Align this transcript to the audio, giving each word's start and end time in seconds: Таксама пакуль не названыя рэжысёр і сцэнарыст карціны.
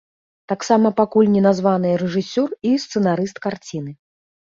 Таксама 0.51 0.91
пакуль 1.01 1.29
не 1.35 1.43
названыя 1.47 2.01
рэжысёр 2.05 2.59
і 2.73 2.75
сцэнарыст 2.89 3.37
карціны. 3.49 3.99